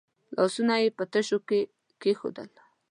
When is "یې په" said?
0.83-1.03